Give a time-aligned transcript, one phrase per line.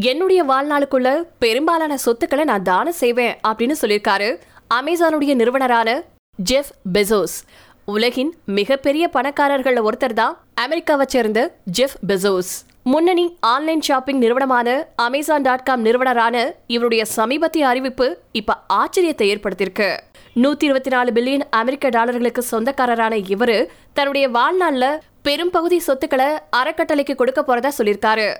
[0.00, 4.40] என்னுடைய வாழ்நாளுக்குள்ள பெரும்பாலான சொத்துக்களை நான் தானம் செய்வேன் அப்படின்னு சொல்லியிருக்காரு.
[4.74, 6.02] அமேசானுடைய நிறுவனரான
[6.34, 7.36] ஜெஃப் பெசோஸ்.
[7.84, 12.64] உலகின் மிகப்பெரிய பணக்காரர்கள் ஒருத்தர் தான் அமெரிக்காவை சேர்ந்த ஜெஃப் பெசோஸ்.
[12.82, 19.96] முன்னணி ஆன்லைன் ஷாப்பிங் நிறுவனமான அமேசான் டாட் காம் நிறுவனரான இவருடைய சமீபத்திய அறிவிப்பு இப்ப ஆச்சரியத்தை ஏற்படுத்தியிருக்கு.
[20.34, 26.26] நூத்தி இருபத்தி நாலு பில்லியன் அமெரிக்க டாலர்களுக்கு சொந்தக்காரரான இவரு தன்னுடைய வாழ்நாளில் பெரும்பகுதி சொத்துக்களை
[26.56, 28.34] அறக்கட்டளைக்கு கொடுக்க போறதா சொல்லியிருக்காரு.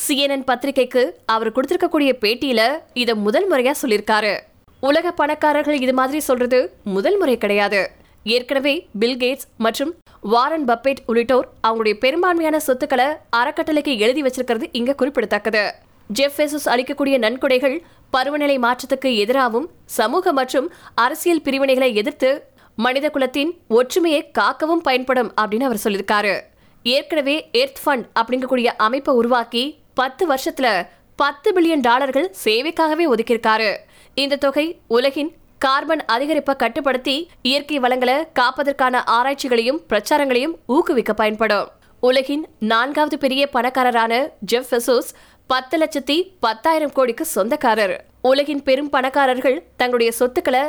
[0.00, 4.38] சிஎன்என் பத்திரிகைக்கு அவர் கொடுத்திருக்கக்கூடிய பேட்டியில இதை முதல் முறையா சொல்லியிருக்காரு.
[4.80, 7.90] உலக பணக்காரர்கள் இது மாதிரி சொல்றது முதல் முறை கிடையாது.
[8.24, 15.72] ஏற்கனவே பில் கேட்ஸ் மற்றும் வாரன் பப்பேட் உள்ளிட்டோர் அவங்களுடைய பெரும்பான்மையான சொத்துக்களை அறக்கட்டளைக்கு எழுதி வச்சிருக்கிறது இங்க குறிப்பிடத்தக்கது.
[16.08, 22.44] ஜெஃப் பெசோஸ் அளிக்கக்கூடிய நன்கொடைகள் பருவநிலை மாற்றத்துக்கு எதிராகவும் சமூக மற்றும் அரசியல் பிரிவினைகளை எதிர்த்து
[22.76, 26.40] மனித குலத்தின் ஒற்றுமையை காக்கவும் பயன்படும் அப்படின்னு அவர் சொல்லியிருக்காரு.
[26.82, 33.76] ஏற்கனவே எர்த் ஃபண்ட் அப்படிங்கக்கூடிய அமைப்பை உருவாக்கி பத்து வருஷத்துல பத்து பில்லியன் டாலர்கள் சேவைக்காகவே ஒதுக்கியிருக்காரு.
[34.14, 41.68] இந்த தொகை உலகின் கார்பன் அதிகரிப்பை கட்டுப்படுத்தி இயற்கை வளங்களை காப்பதற்கான ஆராய்ச்சிகளையும் பிரச்சாரங்களையும் ஊக்குவிக்க பயன்படும்.
[42.00, 45.10] உலகின் நான்காவது பெரிய பணக்காரரான ஜெஃப் பெசோஸ்
[45.46, 48.04] பத்து லட்சத்தி பத்தாயிரம் கோடிக்கு சொந்தக்காரர்.
[48.22, 50.60] உலகின் பெரும் பணக்காரர்கள் தங்களுடைய சொத்துக்களை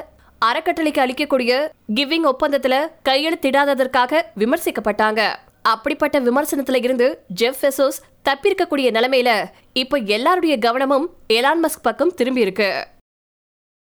[0.45, 2.75] அறக்கட்டளைக்கு அளிக்கக்கூடிய கிவிங் ஒப்பந்தத்துல
[3.09, 5.35] கையெழுத்திடாததற்காக விமர்சிக்கப்பட்டாங்க.
[5.71, 12.69] அப்படிப்பட்ட விமர்சனத்துல இருந்து ஜெஃப் பெசோஸ் தப்பிருக்கக்கூடிய நிலைமையில இப்போ எல்லாருடைய கவனமும் எலான் மஸ்க் பக்கம் திரும்பி இருக்கு.